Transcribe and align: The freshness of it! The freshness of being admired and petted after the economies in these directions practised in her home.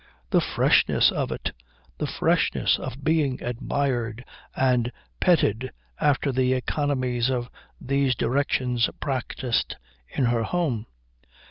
The 0.31 0.41
freshness 0.41 1.11
of 1.11 1.31
it! 1.31 1.51
The 1.99 2.07
freshness 2.07 2.79
of 2.79 3.03
being 3.03 3.39
admired 3.43 4.25
and 4.55 4.91
petted 5.19 5.69
after 5.99 6.31
the 6.31 6.53
economies 6.53 7.29
in 7.29 7.47
these 7.79 8.15
directions 8.15 8.89
practised 8.99 9.75
in 10.09 10.25
her 10.25 10.41
home. 10.41 10.87